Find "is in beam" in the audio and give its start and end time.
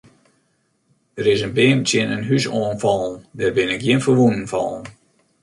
1.33-1.79